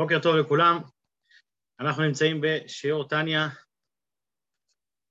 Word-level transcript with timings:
בוקר 0.00 0.18
טוב 0.18 0.36
לכולם, 0.36 0.80
אנחנו 1.80 2.02
נמצאים 2.02 2.40
בשיעור 2.42 3.08
טניה, 3.08 3.48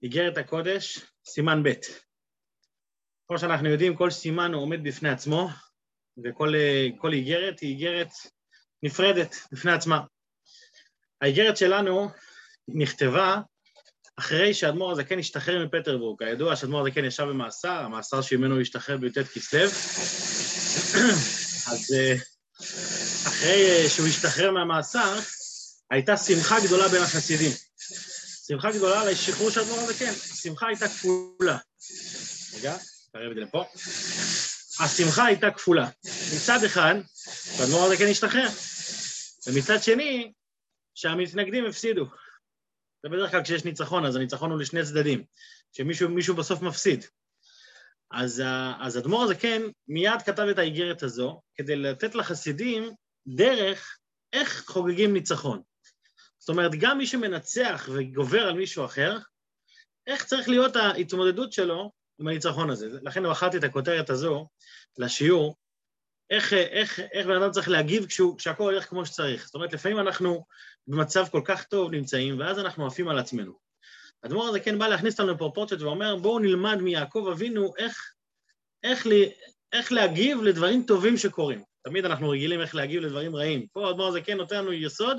איגרת 0.04 0.38
הקודש, 0.38 1.00
סימן 1.26 1.64
ב'. 1.64 1.74
כמו 3.28 3.40
שאנחנו 3.40 3.70
יודעים, 3.70 3.96
כל 3.96 4.12
סימן 4.12 4.54
הוא 4.54 4.62
עומד 4.62 4.84
בפני 4.84 5.10
עצמו, 5.10 5.50
וכל 6.24 7.14
איגרת 7.14 7.60
היא 7.60 7.70
איגרת 7.70 8.10
נפרדת 8.84 9.36
בפני 9.52 9.72
עצמה. 9.72 10.02
האיגרת 11.22 11.58
שלנו 11.58 12.10
נכתבה 12.68 13.42
אחרי 14.20 14.54
שאדמו"ר 14.54 14.92
הזקן 14.92 15.20
השתחרר 15.20 15.66
מפטרבורג. 15.66 16.24
כידוע 16.24 16.56
שאדמו"ר 16.56 16.88
הזקן 16.88 17.06
ישב 17.06 17.24
במאסר, 17.24 17.80
המאסר 17.86 18.22
שממנו 18.22 18.54
הוא 18.54 18.62
השתחרר 18.62 18.98
בי"ט 18.98 19.18
כסלו, 19.18 19.60
אז 21.72 21.94
אחרי 23.28 23.90
שהוא 23.90 24.08
השתחרר 24.08 24.52
מהמאסר, 24.52 25.20
הייתה 25.92 26.18
שמחה 26.18 26.56
גדולה 26.66 26.88
בין 26.88 27.02
החסידים. 27.02 27.52
שמחה 28.48 28.72
גדולה 28.72 29.02
על 29.02 29.08
השחרור 29.08 29.50
של 29.50 29.62
אדמו"ר 29.62 29.80
הזקן. 29.80 30.10
השמחה 30.10 30.68
הייתה 30.68 30.88
כפולה. 30.88 31.58
רגע, 32.54 32.78
תראה 33.12 33.32
את 33.32 33.36
זה 33.36 33.42
לפה. 33.42 33.66
השמחה 34.80 35.26
הייתה 35.26 35.52
כפולה. 35.52 35.90
מצד 36.36 36.64
אחד, 36.64 36.96
שאדמו"ר 37.58 37.84
הזקן 37.86 38.08
השתחרר, 38.08 38.48
ומצד 39.48 39.84
שני, 39.84 40.32
שהמתנגדים 40.96 41.66
הפסידו. 41.66 42.06
זה 43.04 43.10
בדרך 43.10 43.32
כלל 43.32 43.44
כשיש 43.44 43.66
ניצחון, 43.66 44.06
אז 44.06 44.16
הניצחון 44.16 44.52
הוא 44.52 44.60
לשני 44.60 44.84
צדדים, 44.84 45.24
שמישהו 45.72 46.36
בסוף 46.36 46.62
מפסיד. 46.62 47.06
אז, 48.12 48.44
אז 48.80 48.98
אדמו"ר 48.98 49.24
הזקן 49.24 49.62
מיד 49.88 50.22
כתב 50.26 50.44
את 50.52 50.58
האיגרת 50.58 51.04
הזו 51.04 51.42
כדי 51.56 51.76
לתת 51.76 52.16
לחסידים 52.16 52.92
דרך 53.36 53.98
איך 54.34 54.66
חוגגים 54.68 55.14
ניצחון. 55.14 55.62
זאת 56.40 56.50
אומרת, 56.50 56.72
גם 56.80 56.98
מי 56.98 57.08
שמנצח 57.08 57.90
וגובר 57.94 58.42
על 58.42 58.54
מישהו 58.54 58.86
אחר, 58.86 59.18
איך 60.08 60.26
צריך 60.26 60.50
להיות 60.50 60.76
ההתמודדות 60.76 61.54
שלו 61.54 61.92
עם 62.20 62.28
הניצחון 62.28 62.70
הזה. 62.70 62.88
לכן 63.02 63.30
בחרתי 63.30 63.58
את 63.58 63.64
הכותרת 63.64 64.10
הזו 64.10 64.48
לשיעור, 64.98 65.56
איך, 66.30 66.54
איך, 66.54 67.00
איך 67.00 67.28
בן 67.28 67.42
אדם 67.42 67.52
צריך 67.52 67.70
להגיב 67.70 68.06
כשהכול 68.38 68.74
הולך 68.74 68.90
כמו 68.90 69.06
שצריך. 69.06 69.46
זאת 69.46 69.56
אומרת, 69.56 69.74
לפעמים 69.74 70.00
אנחנו 70.00 70.46
במצב 70.88 71.26
כל 71.32 71.42
כך 71.46 71.64
טוב 71.64 71.92
נמצאים, 71.92 72.40
ואז 72.40 72.60
אנחנו 72.60 72.88
עפים 72.88 73.08
על 73.08 73.20
עצמנו. 73.20 73.54
האדמו"ר 74.24 74.48
הזה 74.48 74.60
כן 74.60 74.80
בא 74.80 74.88
להכניס 74.88 75.20
אותנו 75.20 75.34
לפרופורציות 75.34 75.82
ואומר, 75.82 76.16
בואו 76.16 76.40
נלמד 76.40 76.76
מיעקב 76.76 77.30
אבינו 77.32 77.74
איך, 77.78 78.14
איך, 78.84 79.06
לי, 79.06 79.32
איך 79.74 79.92
להגיב 79.92 80.42
לדברים 80.42 80.84
טובים 80.84 81.18
שקורים. 81.18 81.64
תמיד 81.84 82.06
אנחנו 82.06 82.30
רגילים 82.30 82.62
איך 82.62 82.76
להגיב 82.76 83.02
לדברים 83.02 83.36
רעים. 83.36 83.68
פה 83.74 83.88
האדמו"ר 83.88 84.08
הזה 84.08 84.22
כן 84.22 84.38
נותן 84.38 84.56
לנו 84.56 84.74
יסוד 84.74 85.18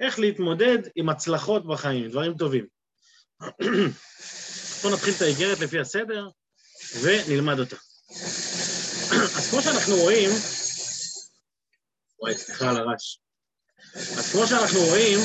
איך 0.00 0.18
להתמודד 0.18 0.78
עם 0.96 1.08
הצלחות 1.08 1.66
בחיים, 1.66 2.08
דברים 2.08 2.36
טובים. 2.36 2.66
בואו 4.82 4.94
נתחיל 4.94 5.14
את 5.16 5.22
האיגרת 5.22 5.60
לפי 5.60 5.80
הסדר 5.80 6.28
ונלמד 7.02 7.58
אותה. 7.58 7.76
אז 9.36 9.50
כמו 9.50 9.62
שאנחנו 9.62 9.94
רואים, 9.96 10.30
וואי, 12.20 12.34
סליחה 12.34 12.70
על 12.70 12.76
הרעש. 12.76 13.18
אז 13.94 14.32
כמו 14.32 14.46
שאנחנו 14.46 14.80
רואים, 14.80 15.18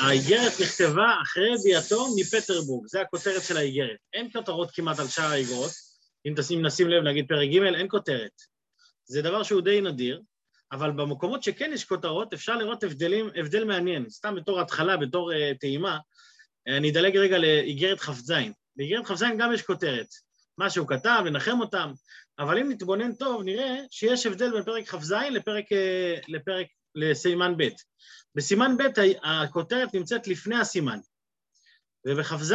האיגרת 0.00 0.52
נכתבה 0.60 1.14
אחרי 1.22 1.50
ביאתו 1.64 2.08
מפטרבורג, 2.16 2.86
זה 2.88 3.00
הכותרת 3.00 3.42
של 3.42 3.56
האיגרת. 3.56 3.96
אין 4.12 4.32
כותרות 4.32 4.70
כמעט 4.70 4.98
על 4.98 5.08
שאר 5.08 5.30
האיגרות, 5.30 5.70
אם 6.26 6.34
נשים 6.66 6.88
לב, 6.88 7.02
נגיד 7.02 7.24
פרק 7.28 7.48
ג', 7.50 7.62
אין 7.62 7.86
כותרת. 7.90 8.55
זה 9.06 9.22
דבר 9.22 9.42
שהוא 9.42 9.60
די 9.60 9.80
נדיר, 9.80 10.22
אבל 10.72 10.90
במקומות 10.90 11.42
שכן 11.42 11.70
יש 11.72 11.84
כותרות, 11.84 12.32
אפשר 12.32 12.56
לראות 12.56 12.84
הבדלים, 12.84 13.30
הבדל 13.36 13.64
מעניין. 13.64 14.10
סתם 14.10 14.34
בתור 14.34 14.60
התחלה, 14.60 14.96
בתור 14.96 15.32
uh, 15.32 15.58
טעימה, 15.60 15.98
אני 16.66 16.90
אדלג 16.90 17.16
רגע 17.16 17.38
לאיגרת 17.38 18.00
כ"ז. 18.00 18.32
באיגרת 18.76 19.06
כ"ז 19.06 19.22
גם 19.38 19.52
יש 19.52 19.62
כותרת. 19.62 20.06
מה 20.58 20.70
שהוא 20.70 20.88
כתב, 20.88 21.22
לנחם 21.26 21.60
אותם, 21.60 21.92
אבל 22.38 22.58
אם 22.58 22.70
נתבונן 22.70 23.14
טוב, 23.14 23.42
נראה 23.42 23.76
שיש 23.90 24.26
הבדל 24.26 24.52
בין 24.52 24.64
פרק 24.64 24.88
כ"ז 24.88 25.12
לפרק, 25.12 25.64
לפרק, 26.28 26.66
לסימן 26.94 27.56
ב'. 27.56 27.68
בסימן 28.34 28.76
ב' 28.76 28.82
הכותרת 29.22 29.94
נמצאת 29.94 30.28
לפני 30.28 30.58
הסימן, 30.60 30.98
ובכ"ז 32.06 32.54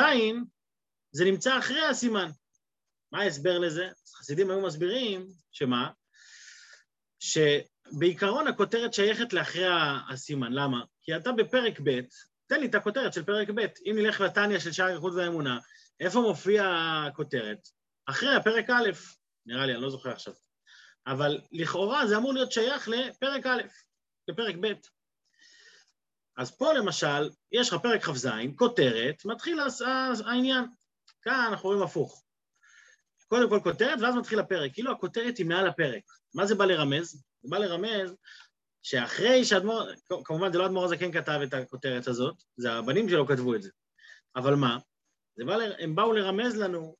זה 1.11 1.25
נמצא 1.25 1.59
אחרי 1.59 1.85
הסימן. 1.85 2.31
מה 3.11 3.21
ההסבר 3.21 3.59
לזה? 3.59 3.89
חסידים 4.17 4.51
היו 4.51 4.61
מסבירים 4.61 5.27
שמה? 5.51 5.89
שבעיקרון 7.21 8.47
הכותרת 8.47 8.93
שייכת 8.93 9.33
לאחרי 9.33 9.67
הסימן. 10.09 10.53
למה? 10.53 10.83
כי 11.01 11.15
אתה 11.15 11.31
בפרק 11.31 11.79
ב', 11.83 11.99
תן 12.47 12.59
לי 12.59 12.65
את 12.65 12.75
הכותרת 12.75 13.13
של 13.13 13.23
פרק 13.23 13.49
ב', 13.49 13.59
אם 13.59 13.95
נלך 13.95 14.21
לתניא 14.21 14.59
של 14.59 14.71
שער 14.71 14.95
איכות 14.95 15.13
והאמונה, 15.13 15.59
איפה 15.99 16.21
מופיע 16.21 16.63
הכותרת? 17.07 17.67
אחרי 18.05 18.35
הפרק 18.35 18.69
א', 18.69 18.89
נראה 19.45 19.65
לי, 19.65 19.73
אני 19.73 19.81
לא 19.81 19.89
זוכר 19.89 20.09
עכשיו. 20.09 20.33
אבל 21.07 21.41
לכאורה 21.51 22.07
זה 22.07 22.17
אמור 22.17 22.33
להיות 22.33 22.51
שייך 22.51 22.87
לפרק 22.87 23.45
א', 23.45 23.61
לפרק 24.27 24.55
ב'. 24.61 24.73
אז 26.37 26.57
פה 26.57 26.73
למשל, 26.73 27.29
יש 27.51 27.69
לך 27.69 27.81
פרק 27.81 28.03
כ"ז, 28.03 28.27
כותרת, 28.55 29.25
מתחיל 29.25 29.59
העניין. 30.25 30.65
כאן 31.21 31.45
אנחנו 31.49 31.69
רואים 31.69 31.83
הפוך. 31.83 32.23
קודם 33.31 33.49
כל 33.49 33.59
כותרת, 33.63 33.99
ואז 34.01 34.15
מתחיל 34.15 34.39
הפרק. 34.39 34.73
כאילו 34.73 34.91
הכותרת 34.91 35.37
היא 35.37 35.45
מעל 35.45 35.67
הפרק. 35.67 36.03
מה 36.33 36.45
זה 36.45 36.55
בא 36.55 36.65
לרמז? 36.65 37.23
זה 37.41 37.49
בא 37.49 37.57
לרמז 37.57 38.15
שאחרי 38.83 39.45
שאדמו"ר, 39.45 39.85
כמובן 40.25 40.51
זה 40.51 40.57
לא 40.57 40.65
אדמו"ר 40.65 40.85
הזקן 40.85 41.11
כתב 41.11 41.39
את 41.43 41.53
הכותרת 41.53 42.07
הזאת, 42.07 42.35
זה 42.57 42.73
הבנים 42.73 43.09
שלו 43.09 43.27
כתבו 43.27 43.55
את 43.55 43.61
זה. 43.61 43.69
אבל 44.35 44.55
מה? 44.55 44.77
זה 45.35 45.45
בא, 45.45 45.57
הם 45.79 45.95
באו 45.95 46.13
לרמז 46.13 46.55
לנו 46.55 46.95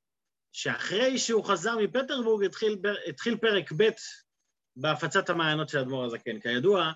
שאחרי 0.52 1.18
שהוא 1.18 1.46
חזר 1.46 1.78
מפטרבורג 1.78 2.46
התחיל, 2.46 2.78
התחיל 3.08 3.38
פרק 3.38 3.72
ב' 3.78 3.90
בהפצת 4.76 5.30
המעיינות 5.30 5.70
של 5.70 5.78
אדמו"ר 5.78 6.06
הזקן. 6.06 6.40
כידוע 6.40 6.92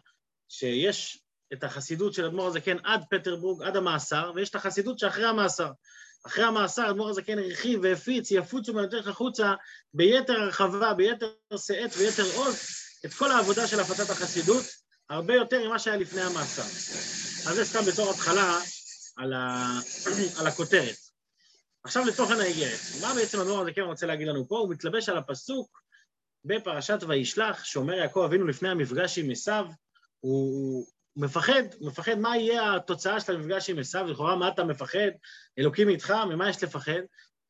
שיש 0.50 1.24
את 1.54 1.64
החסידות 1.64 2.14
של 2.14 2.26
אדמו"ר 2.26 2.48
הזקן 2.48 2.78
עד 2.84 3.04
פטרבורג, 3.10 3.64
עד 3.64 3.76
המאסר, 3.76 4.32
ויש 4.36 4.50
את 4.50 4.56
החסידות 4.56 5.00
שאחרי 5.00 5.26
המאסר. 5.26 5.72
אחרי 6.28 6.44
המאסר 6.44 6.90
אדמו"ר 6.90 7.10
הזקן 7.10 7.40
הרחיב 7.40 7.80
והפיץ, 7.84 8.32
יפוצו 8.32 8.74
מהדרך 8.74 9.08
החוצה 9.08 9.54
ביתר 9.94 10.34
הרחבה, 10.34 10.94
ביתר 10.94 11.34
שאת 11.58 11.92
ויתר 11.98 12.24
עוז, 12.36 12.56
את 13.06 13.14
כל 13.14 13.32
העבודה 13.32 13.68
של 13.68 13.80
הפצת 13.80 14.10
החסידות, 14.10 14.66
הרבה 15.10 15.36
יותר 15.36 15.68
ממה 15.68 15.80
שהיה 15.80 15.98
לפני 15.98 16.22
המאסר. 16.22 16.62
אז 17.50 17.56
זה 17.56 17.66
סתם 17.66 17.80
בתור 17.92 18.12
התחלה 18.12 18.60
על, 19.18 19.34
ה... 19.34 19.80
על 20.40 20.48
הכותרת. 20.48 20.96
עכשיו 21.84 22.06
לתוכן 22.06 22.40
האיגרת. 22.40 22.80
מה 23.02 23.14
בעצם 23.14 23.40
אדמו"ר 23.40 23.62
הזקן 23.62 23.82
רוצה 23.82 24.06
להגיד 24.06 24.28
לנו 24.28 24.48
פה? 24.48 24.58
הוא 24.58 24.70
מתלבש 24.70 25.10
על 25.10 25.18
הפסוק 25.18 25.82
בפרשת 26.46 27.00
וישלח, 27.08 27.64
שאומר 27.64 27.94
יעקב 27.94 28.20
אבינו 28.20 28.48
לפני 28.48 28.70
המפגש 28.70 29.18
עם 29.18 29.32
עשיו, 29.32 29.66
הוא 30.20 30.88
מפחד, 31.18 31.64
הוא 31.80 31.88
מפחד 31.88 32.20
מה 32.20 32.38
יהיה 32.38 32.76
התוצאה 32.76 33.20
של 33.20 33.36
המפגש 33.36 33.70
עם 33.70 33.80
עשיו, 33.80 34.08
לכאורה 34.08 34.36
מה 34.36 34.48
אתה 34.48 34.64
מפחד, 34.64 35.10
אלוקים 35.60 35.90
איתך, 35.90 36.14
ממה 36.30 36.50
יש 36.50 36.64
לפחד? 36.64 37.02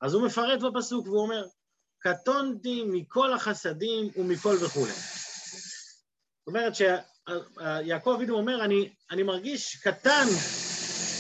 אז 0.02 0.14
הוא 0.14 0.26
מפרט 0.26 0.60
בפסוק 0.62 1.08
והוא 1.08 1.22
אומר, 1.22 1.46
קטונתי 2.00 2.84
מכל 2.88 3.34
החסדים 3.34 4.10
ומכל 4.16 4.58
וכולי. 4.62 4.92
זאת 4.92 6.48
אומרת 6.48 6.74
שיעקב 6.76 8.14
אבינו 8.18 8.38
אומר, 8.38 8.66
אני, 8.66 8.90
אני 9.12 9.24
מרגיש 9.24 9.76
קטן 9.76 10.26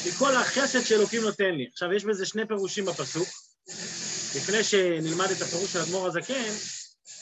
מכל 0.07 0.35
החסד 0.35 0.81
שאלוקים 0.81 1.21
נותן 1.21 1.55
לי. 1.55 1.67
עכשיו, 1.71 1.93
יש 1.93 2.05
בזה 2.05 2.25
שני 2.25 2.47
פירושים 2.47 2.85
בפסוק. 2.85 3.27
לפני 4.35 4.63
שנלמד 4.63 5.27
את 5.31 5.41
הפירוש 5.41 5.73
של 5.73 5.79
אדמו"ר 5.79 6.07
הזקן, 6.07 6.49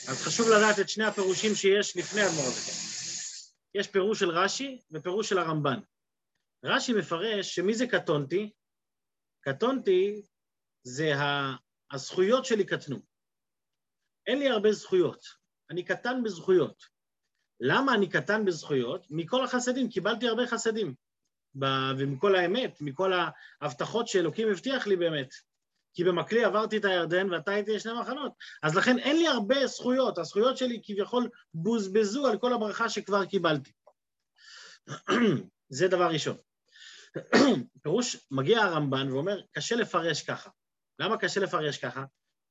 אז 0.07 0.21
חשוב 0.21 0.49
לדעת 0.49 0.79
את 0.79 0.89
שני 0.89 1.05
הפירושים 1.05 1.55
שיש 1.55 1.97
לפני 1.97 2.25
אדמו"ר 2.25 2.45
הזקן. 2.45 2.92
יש 3.75 3.87
פירוש 3.87 4.19
של 4.19 4.29
רש"י 4.29 4.81
ופירוש 4.91 5.29
של 5.29 5.37
הרמב"ן. 5.37 5.79
רש"י 6.63 6.93
מפרש 6.93 7.55
שמי 7.55 7.73
זה 7.73 7.87
קטונתי? 7.87 8.51
קטונתי 9.41 10.21
זה 10.83 11.11
הזכויות 11.91 12.45
שלי 12.45 12.65
קטנו. 12.65 12.99
אין 14.27 14.39
לי 14.39 14.49
הרבה 14.49 14.71
זכויות, 14.71 15.25
אני 15.69 15.85
קטן 15.85 16.23
בזכויות. 16.23 16.83
למה 17.59 17.93
אני 17.93 18.09
קטן 18.09 18.45
בזכויות? 18.45 19.07
מכל 19.09 19.43
החסדים, 19.43 19.89
קיבלתי 19.89 20.27
הרבה 20.27 20.47
חסדים. 20.47 20.95
ומכל 21.99 22.35
האמת, 22.35 22.77
מכל 22.81 23.11
ההבטחות 23.13 24.07
שאלוקים 24.07 24.47
הבטיח 24.51 24.87
לי 24.87 24.95
באמת. 24.95 25.29
כי 25.93 26.03
במקלי 26.03 26.43
עברתי 26.43 26.77
את 26.77 26.85
הירדן 26.85 27.31
ואתה 27.31 27.51
הייתי 27.51 27.79
שני 27.79 27.93
מחנות. 28.01 28.31
אז 28.63 28.75
לכן 28.75 28.99
אין 28.99 29.17
לי 29.17 29.27
הרבה 29.27 29.67
זכויות, 29.67 30.17
הזכויות 30.17 30.57
שלי 30.57 30.81
כביכול 30.83 31.29
בוזבזו 31.53 32.27
על 32.27 32.37
כל 32.37 32.53
הברכה 32.53 32.89
שכבר 32.89 33.25
קיבלתי. 33.25 33.71
זה 35.69 35.87
דבר 35.87 36.07
ראשון. 36.07 36.37
פירוש, 37.83 38.27
מגיע 38.31 38.61
הרמב"ן 38.61 39.11
ואומר, 39.11 39.41
קשה 39.51 39.75
לפרש 39.75 40.21
ככה. 40.23 40.49
למה 40.99 41.17
קשה 41.17 41.39
לפרש 41.39 41.77
ככה? 41.77 42.03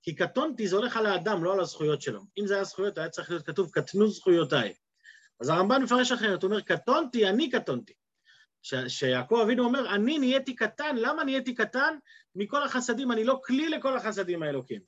כי 0.02 0.14
קטונתי 0.14 0.68
זה 0.68 0.76
הולך 0.76 0.96
על 0.96 1.06
האדם, 1.06 1.44
לא 1.44 1.52
על 1.52 1.60
הזכויות 1.60 2.02
שלו. 2.02 2.20
אם 2.38 2.46
זה 2.46 2.54
היה 2.54 2.64
זכויות, 2.64 2.98
היה 2.98 3.08
צריך 3.08 3.30
להיות 3.30 3.46
כתוב, 3.46 3.70
קטנו 3.70 4.10
זכויותיי. 4.10 4.74
אז 5.40 5.48
הרמב"ן 5.48 5.82
מפרש 5.82 6.12
אחרת, 6.12 6.42
הוא 6.42 6.50
אומר, 6.50 6.60
קטונתי, 6.60 7.28
אני 7.28 7.50
קטונתי. 7.50 7.92
שיעקב 8.88 9.40
אבינו 9.42 9.64
אומר, 9.64 9.94
אני 9.94 10.18
נהייתי 10.18 10.54
קטן, 10.54 10.96
למה 10.96 11.24
נהייתי 11.24 11.54
קטן? 11.54 11.96
מכל 12.34 12.62
החסדים, 12.62 13.12
אני 13.12 13.24
לא 13.24 13.40
כלי 13.44 13.68
לכל 13.68 13.96
החסדים 13.96 14.42
האלוקים. 14.42 14.80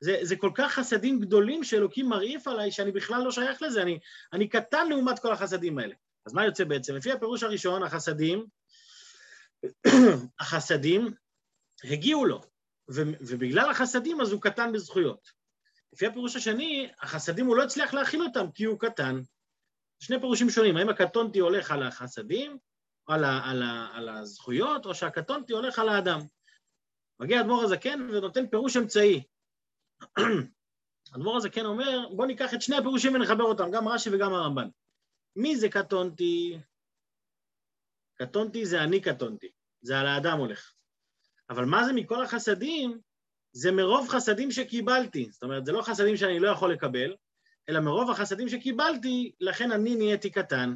זה, 0.00 0.18
זה 0.22 0.36
כל 0.36 0.50
כך 0.54 0.72
חסדים 0.72 1.20
גדולים 1.20 1.64
שאלוקים 1.64 2.08
מרעיף 2.08 2.48
עליי, 2.48 2.72
שאני 2.72 2.92
בכלל 2.92 3.22
לא 3.22 3.30
שייך 3.30 3.62
לזה, 3.62 3.82
אני, 3.82 3.98
אני 4.32 4.48
קטן 4.48 4.88
לעומת 4.88 5.18
כל 5.18 5.32
החסדים 5.32 5.78
האלה. 5.78 5.94
אז 6.26 6.34
מה 6.34 6.44
יוצא 6.44 6.64
בעצם? 6.64 6.94
לפי 6.94 7.12
הפירוש 7.12 7.42
הראשון, 7.42 7.82
החסדים, 7.82 8.46
החסדים 10.40 11.14
הגיעו 11.84 12.24
לו, 12.24 12.40
ו- 12.90 13.02
ובגלל 13.20 13.70
החסדים 13.70 14.20
אז 14.20 14.32
הוא 14.32 14.42
קטן 14.42 14.72
בזכויות. 14.72 15.28
לפי 15.92 16.06
הפירוש 16.06 16.36
השני, 16.36 16.88
החסדים 17.00 17.46
הוא 17.46 17.56
לא 17.56 17.62
הצליח 17.62 17.94
להכיל 17.94 18.22
אותם 18.22 18.50
כי 18.54 18.64
הוא 18.64 18.78
קטן. 18.78 19.20
שני 20.00 20.20
פירושים 20.20 20.50
שונים, 20.50 20.76
האם 20.76 20.88
הקטונתי 20.88 21.38
הולך 21.38 21.70
על 21.70 21.82
החסדים, 21.82 22.58
על, 23.08 23.24
ה- 23.24 23.50
על, 23.50 23.62
ה- 23.62 23.88
על 23.92 24.08
הזכויות, 24.08 24.86
או 24.86 24.94
שהקטונתי 24.94 25.52
הולך 25.52 25.78
על 25.78 25.88
האדם. 25.88 26.20
מגיע 27.20 27.40
אדמו"ר 27.40 27.62
הזקן 27.62 28.08
ונותן 28.12 28.46
פירוש 28.46 28.76
אמצעי. 28.76 29.22
אדמו"ר 31.16 31.36
הזקן 31.36 31.66
אומר, 31.66 32.08
בואו 32.16 32.26
ניקח 32.26 32.54
את 32.54 32.62
שני 32.62 32.76
הפירושים 32.76 33.14
ונחבר 33.14 33.44
אותם, 33.44 33.70
גם 33.72 33.88
רש"י 33.88 34.10
וגם 34.12 34.34
הרמב"ן. 34.34 34.68
מי 35.36 35.56
זה 35.56 35.68
קטונתי? 35.68 36.58
קטונתי 38.14 38.66
זה 38.66 38.84
אני 38.84 39.00
קטונתי, 39.00 39.48
זה 39.80 40.00
על 40.00 40.06
האדם 40.06 40.38
הולך. 40.38 40.72
אבל 41.50 41.64
מה 41.64 41.84
זה 41.84 41.92
מכל 41.92 42.24
החסדים? 42.24 43.00
זה 43.52 43.72
מרוב 43.72 44.08
חסדים 44.08 44.50
שקיבלתי. 44.50 45.30
זאת 45.30 45.42
אומרת, 45.42 45.66
זה 45.66 45.72
לא 45.72 45.82
חסדים 45.82 46.16
שאני 46.16 46.40
לא 46.40 46.48
יכול 46.48 46.72
לקבל, 46.72 47.16
אלא 47.68 47.80
מרוב 47.80 48.10
החסדים 48.10 48.48
שקיבלתי, 48.48 49.32
לכן 49.40 49.72
אני 49.72 49.96
נהייתי 49.96 50.30
קטן. 50.30 50.74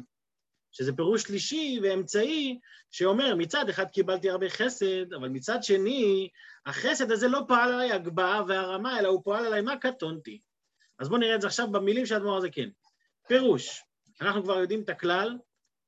שזה 0.73 0.93
פירוש 0.93 1.21
שלישי 1.21 1.79
ואמצעי 1.83 2.59
שאומר, 2.91 3.35
מצד 3.35 3.69
אחד 3.69 3.85
קיבלתי 3.89 4.29
הרבה 4.29 4.49
חסד, 4.49 5.13
אבל 5.13 5.29
מצד 5.29 5.63
שני, 5.63 6.29
החסד 6.65 7.11
הזה 7.11 7.27
לא 7.27 7.39
פעל 7.47 7.73
עליי 7.73 7.91
הגבהה 7.91 8.43
והרמה, 8.47 8.99
אלא 8.99 9.07
הוא 9.07 9.23
פועל 9.23 9.45
עליי 9.45 9.61
מה 9.61 9.77
קטונתי. 9.77 10.41
אז 10.99 11.09
בואו 11.09 11.19
נראה 11.19 11.35
את 11.35 11.41
זה 11.41 11.47
עכשיו 11.47 11.71
במילים 11.71 12.05
של 12.05 12.15
אדמו"ר 12.15 12.37
הזקן. 12.37 12.69
פירוש, 13.27 13.83
אנחנו 14.21 14.43
כבר 14.43 14.59
יודעים 14.59 14.81
את 14.81 14.89
הכלל, 14.89 15.37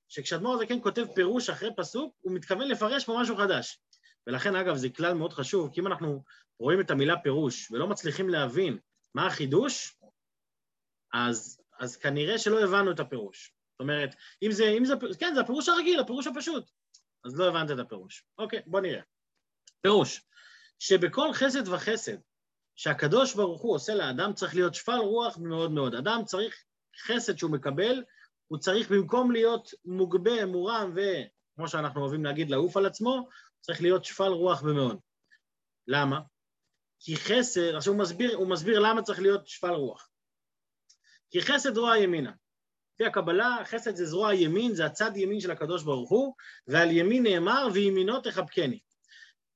שכשאדמו"ר 0.10 0.54
הזקן 0.54 0.82
כותב 0.82 1.06
פירוש 1.16 1.50
אחרי 1.50 1.70
פסוק, 1.78 2.16
הוא 2.22 2.34
מתכוון 2.34 2.68
לפרש 2.68 3.06
פה 3.06 3.18
משהו 3.22 3.38
חדש. 3.38 3.80
ולכן, 4.28 4.56
אגב, 4.56 4.76
זה 4.76 4.90
כלל 4.90 5.14
מאוד 5.14 5.34
חשוב, 5.34 5.70
כי 5.74 5.82
אם 5.82 5.88
אנחנו 5.88 6.24
רואים 6.60 6.82
את 6.82 6.92
המילה 6.92 7.20
פירוש 7.20 7.72
ולא 7.72 7.88
מצליחים 7.88 8.30
להבין 8.30 8.78
מה 9.16 9.28
החידוש, 9.28 9.98
אז, 11.14 11.62
אז 11.80 11.98
כנראה 11.98 12.38
שלא 12.38 12.64
הבנו 12.64 12.92
את 12.92 13.00
הפירוש. 13.00 13.55
זאת 13.76 13.82
אומרת, 13.82 14.16
אם 14.44 14.52
זה, 14.52 14.64
אם 14.78 14.86
זה, 14.86 14.94
כן, 15.20 15.32
זה 15.36 15.42
הפירוש 15.42 15.70
הרגיל, 15.70 16.00
הפירוש 16.00 16.28
הפשוט. 16.28 16.72
אז 17.26 17.40
לא 17.40 17.48
הבנת 17.48 17.72
את 17.72 17.80
הפירוש. 17.80 18.24
אוקיי, 18.38 18.62
בוא 18.66 18.82
נראה. 18.82 19.02
פירוש, 19.82 20.22
שבכל 20.80 21.34
חסד 21.34 21.68
וחסד 21.68 22.18
שהקדוש 22.76 23.36
ברוך 23.36 23.62
הוא 23.62 23.76
עושה 23.76 23.96
לאדם 23.96 24.34
צריך 24.34 24.56
להיות 24.56 24.76
שפל 24.76 24.98
רוח 24.98 25.38
מאוד 25.38 25.72
מאוד. 25.72 25.96
אדם 25.96 26.22
צריך 26.26 26.64
חסד 27.02 27.38
שהוא 27.38 27.52
מקבל, 27.52 28.04
הוא 28.48 28.60
צריך 28.60 28.92
במקום 28.92 29.32
להיות 29.32 29.72
מוגבה, 29.86 30.46
מורם 30.46 30.94
וכמו 30.96 31.68
שאנחנו 31.68 32.02
אוהבים 32.02 32.26
להגיד, 32.26 32.50
לעוף 32.50 32.78
על 32.78 32.86
עצמו, 32.86 33.30
צריך 33.62 33.82
להיות 33.82 34.06
שפל 34.06 34.28
רוח 34.28 34.62
במאוד. 34.62 35.00
למה? 35.88 36.20
כי 37.00 37.16
חסד, 37.16 37.76
עכשיו 37.76 37.94
הוא 37.94 38.02
מסביר, 38.02 38.36
הוא 38.36 38.50
מסביר 38.50 38.80
למה 38.80 39.02
צריך 39.02 39.20
להיות 39.20 39.48
שפל 39.48 39.74
רוח. 39.74 40.10
כי 41.30 41.42
חסד 41.42 41.78
רוע 41.78 41.98
ימינה. 41.98 42.32
לפי 42.96 43.06
הקבלה, 43.06 43.58
חסד 43.64 43.96
זה 43.96 44.06
זרוע 44.06 44.34
ימין, 44.34 44.76
זה 44.76 44.86
הצד 44.86 45.18
ימין 45.18 45.40
של 45.40 45.52
הקדוש 45.52 45.84
ברוך 45.84 46.10
הוא, 46.10 46.34
ועל 46.68 46.92
ימין 46.92 47.24
נאמר, 47.24 47.68
וימינו 47.74 48.22
תחבקני. 48.22 48.80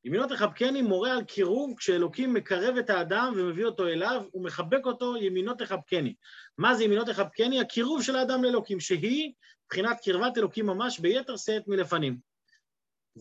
ימינו 0.04 0.28
תחבקני 0.28 0.82
מורה 0.82 1.12
על 1.14 1.24
קירוב, 1.24 1.78
כשאלוקים 1.78 2.34
מקרב 2.34 2.78
את 2.78 2.90
האדם 2.90 3.34
ומביא 3.38 3.66
אותו 3.66 3.88
אליו, 3.88 4.24
הוא 4.32 4.44
מחבק 4.44 4.86
אותו, 4.86 5.18
ימינו 5.18 5.54
תחבקני. 5.54 6.16
מה 6.58 6.76
זה 6.76 6.84
ימינו 6.84 7.06
תחבקני? 7.06 7.60
הקירוב 7.60 8.04
של 8.04 8.16
האדם 8.16 8.44
לאלוקים, 8.44 8.80
שהיא 8.80 9.34
מבחינת 9.66 9.98
קרבת 10.04 10.38
אלוקים 10.38 10.66
ממש 10.66 11.00
ביתר 11.00 11.38
שאת 11.38 11.68
מלפנים. 11.68 12.18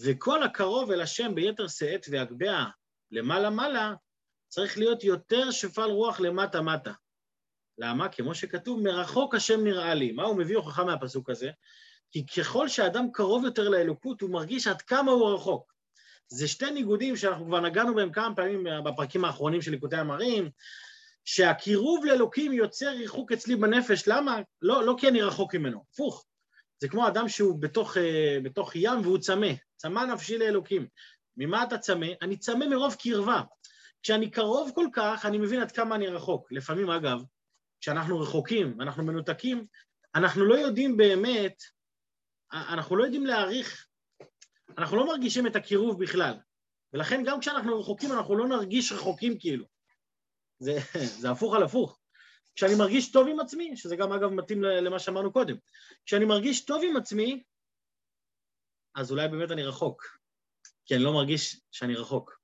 וכל 0.02 0.42
הקרוב 0.42 0.90
אל 0.90 1.00
השם 1.00 1.34
ביתר 1.34 1.68
שאת 1.68 2.06
והגביה 2.10 2.64
למעלה-מעלה, 3.10 3.94
צריך 4.48 4.78
להיות 4.78 5.04
יותר 5.04 5.50
שפל 5.50 5.90
רוח 5.90 6.20
למטה-מטה. 6.20 6.92
למה? 7.78 8.08
כמו 8.08 8.34
שכתוב, 8.34 8.82
מרחוק 8.82 9.34
השם 9.34 9.64
נראה 9.64 9.94
לי. 9.94 10.12
מה 10.12 10.22
הוא 10.22 10.36
מביא 10.36 10.56
הוכחה 10.56 10.84
מהפסוק 10.84 11.30
הזה? 11.30 11.50
כי 12.10 12.26
ככל 12.26 12.68
שאדם 12.68 13.06
קרוב 13.12 13.44
יותר 13.44 13.68
לאלוקות, 13.68 14.20
הוא 14.20 14.30
מרגיש 14.30 14.66
עד 14.66 14.82
כמה 14.82 15.10
הוא 15.10 15.34
רחוק. 15.34 15.72
זה 16.28 16.48
שתי 16.48 16.70
ניגודים 16.70 17.16
שאנחנו 17.16 17.46
כבר 17.46 17.60
נגענו 17.60 17.94
בהם 17.94 18.12
כמה 18.12 18.34
פעמים 18.36 18.66
בפרקים 18.84 19.24
האחרונים 19.24 19.62
של 19.62 19.70
ליקוטי 19.70 19.96
המרים, 19.96 20.50
שהקירוב 21.24 22.04
לאלוקים 22.04 22.52
יוצר 22.52 22.90
ריחוק 22.90 23.32
אצלי 23.32 23.56
בנפש, 23.56 24.08
למה? 24.08 24.40
לא, 24.62 24.84
לא 24.84 24.94
כי 24.98 25.08
אני 25.08 25.22
רחוק 25.22 25.54
ממנו, 25.54 25.84
הפוך. 25.92 26.26
זה 26.80 26.88
כמו 26.88 27.08
אדם 27.08 27.28
שהוא 27.28 27.60
בתוך, 27.60 27.96
uh, 27.96 28.00
בתוך 28.42 28.72
ים 28.76 29.00
והוא 29.02 29.18
צמא, 29.18 29.48
צמא 29.76 30.00
נפשי 30.00 30.38
לאלוקים. 30.38 30.86
ממה 31.36 31.62
אתה 31.62 31.78
צמא? 31.78 32.06
אני 32.22 32.36
צמא 32.36 32.66
מרוב 32.66 32.96
קרבה. 33.02 33.42
כשאני 34.02 34.30
קרוב 34.30 34.72
כל 34.74 34.86
כך, 34.92 35.26
אני 35.26 35.38
מבין 35.38 35.60
עד 35.60 35.72
כמה 35.72 35.94
אני 35.94 36.08
רחוק. 36.08 36.52
לפעמים, 36.52 36.90
אגב, 36.90 37.22
כשאנחנו 37.80 38.20
רחוקים, 38.20 38.80
אנחנו 38.80 39.02
מנותקים, 39.02 39.66
אנחנו 40.14 40.44
לא 40.44 40.54
יודעים 40.54 40.96
באמת, 40.96 41.62
אנחנו 42.52 42.96
לא 42.96 43.04
יודעים 43.04 43.26
להעריך, 43.26 43.88
אנחנו 44.78 44.96
לא 44.96 45.06
מרגישים 45.06 45.46
את 45.46 45.56
הקירוב 45.56 46.02
בכלל. 46.02 46.34
ולכן 46.92 47.22
גם 47.26 47.40
כשאנחנו 47.40 47.80
רחוקים, 47.80 48.12
אנחנו 48.12 48.36
לא 48.36 48.48
נרגיש 48.48 48.92
רחוקים 48.92 49.38
כאילו. 49.38 49.66
זה, 50.58 50.78
זה 51.20 51.30
הפוך 51.30 51.54
על 51.54 51.62
הפוך. 51.62 52.00
כשאני 52.54 52.74
מרגיש 52.74 53.12
טוב 53.12 53.28
עם 53.28 53.40
עצמי, 53.40 53.76
שזה 53.76 53.96
גם 53.96 54.12
אגב 54.12 54.28
מתאים 54.30 54.62
למה 54.62 54.98
שאמרנו 54.98 55.32
קודם, 55.32 55.56
כשאני 56.06 56.24
מרגיש 56.24 56.64
טוב 56.64 56.82
עם 56.84 56.96
עצמי, 56.96 57.42
אז 58.94 59.10
אולי 59.10 59.28
באמת 59.28 59.50
אני 59.50 59.62
רחוק, 59.62 60.18
כי 60.86 60.94
אני 60.94 61.02
לא 61.02 61.12
מרגיש 61.12 61.60
שאני 61.70 61.94
רחוק. 61.94 62.40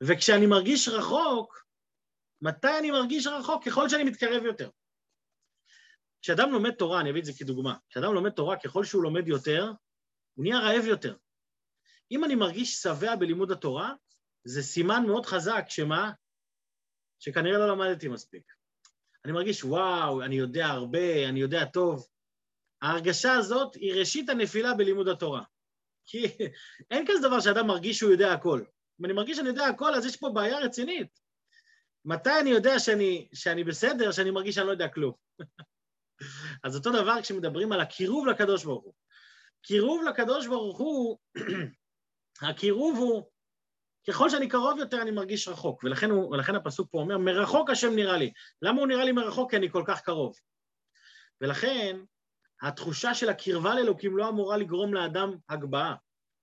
וכשאני 0.00 0.46
מרגיש 0.46 0.88
רחוק, 0.88 1.64
מתי 2.42 2.78
אני 2.78 2.90
מרגיש 2.90 3.26
רחוק? 3.26 3.64
ככל 3.64 3.88
שאני 3.88 4.04
מתקרב 4.04 4.44
יותר. 4.44 4.70
כשאדם 6.22 6.52
לומד 6.52 6.70
תורה, 6.70 7.00
אני 7.00 7.10
אביא 7.10 7.20
את 7.20 7.24
זה 7.24 7.32
כדוגמה, 7.38 7.76
כשאדם 7.90 8.14
לומד 8.14 8.30
תורה, 8.30 8.56
ככל 8.56 8.84
שהוא 8.84 9.02
לומד 9.02 9.28
יותר, 9.28 9.72
הוא 10.34 10.42
נהיה 10.44 10.58
רעב 10.58 10.84
יותר. 10.86 11.16
אם 12.10 12.24
אני 12.24 12.34
מרגיש 12.34 12.82
שבע 12.82 13.16
בלימוד 13.16 13.50
התורה, 13.50 13.92
זה 14.44 14.62
סימן 14.62 15.04
מאוד 15.06 15.26
חזק, 15.26 15.64
שמה? 15.68 16.12
שכנראה 17.18 17.58
לא 17.58 17.68
למדתי 17.68 18.08
מספיק. 18.08 18.42
אני 19.24 19.32
מרגיש, 19.32 19.64
וואו, 19.64 20.22
אני 20.22 20.34
יודע 20.34 20.66
הרבה, 20.66 21.28
אני 21.28 21.40
יודע 21.40 21.64
טוב. 21.64 22.06
ההרגשה 22.82 23.32
הזאת 23.32 23.74
היא 23.74 23.94
ראשית 23.94 24.28
הנפילה 24.28 24.74
בלימוד 24.74 25.08
התורה. 25.08 25.42
כי 26.06 26.24
אין 26.90 27.04
כזה 27.08 27.28
דבר 27.28 27.40
שאדם 27.40 27.66
מרגיש 27.66 27.98
שהוא 27.98 28.10
יודע 28.10 28.32
הכל. 28.32 28.64
אם 29.00 29.04
אני 29.04 29.12
מרגיש 29.12 29.36
שאני 29.36 29.48
יודע 29.48 29.66
הכל, 29.66 29.94
אז 29.94 30.06
יש 30.06 30.16
פה 30.16 30.30
בעיה 30.34 30.58
רצינית. 30.58 31.20
מתי 32.04 32.40
אני 32.40 32.50
יודע 32.50 32.78
שאני, 32.78 33.28
שאני 33.34 33.64
בסדר, 33.64 34.12
שאני 34.12 34.30
מרגיש 34.30 34.54
שאני 34.54 34.66
לא 34.66 34.72
יודע 34.72 34.88
כלום? 34.88 35.12
אז 36.64 36.76
אותו 36.76 36.92
דבר 37.02 37.22
כשמדברים 37.22 37.72
על 37.72 37.80
הקירוב 37.80 38.26
לקדוש 38.26 38.64
ברוך 38.64 38.84
הוא. 38.84 38.92
קירוב 39.62 40.02
לקדוש 40.04 40.46
ברוך 40.46 40.78
הוא, 40.78 41.18
הקירוב 42.50 42.98
הוא, 42.98 43.30
ככל 44.08 44.30
שאני 44.30 44.48
קרוב 44.48 44.78
יותר 44.78 45.02
אני 45.02 45.10
מרגיש 45.10 45.48
רחוק, 45.48 45.84
ולכן, 45.84 46.10
הוא, 46.10 46.34
ולכן 46.34 46.54
הפסוק 46.54 46.88
פה 46.90 46.98
אומר, 46.98 47.18
מרחוק 47.18 47.70
השם 47.70 47.94
נראה 47.94 48.16
לי. 48.16 48.32
למה 48.62 48.80
הוא 48.80 48.88
נראה 48.88 49.04
לי 49.04 49.12
מרחוק? 49.12 49.50
כי 49.50 49.56
אני 49.56 49.70
כל 49.70 49.82
כך 49.86 50.00
קרוב. 50.00 50.36
ולכן, 51.40 51.96
התחושה 52.62 53.14
של 53.14 53.28
הקרבה 53.28 53.74
לאלוקים 53.74 54.16
לא 54.16 54.28
אמורה 54.28 54.56
לגרום 54.56 54.94
לאדם 54.94 55.36
הגבהה. 55.48 55.94